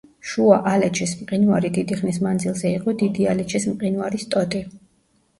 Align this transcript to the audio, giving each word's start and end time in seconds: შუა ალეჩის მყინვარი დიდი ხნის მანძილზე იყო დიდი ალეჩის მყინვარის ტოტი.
შუა 0.27 0.55
ალეჩის 0.69 1.11
მყინვარი 1.17 1.69
დიდი 1.75 1.97
ხნის 1.99 2.17
მანძილზე 2.27 2.71
იყო 2.77 2.95
დიდი 3.01 3.27
ალეჩის 3.33 3.67
მყინვარის 3.75 4.25
ტოტი. 4.33 4.63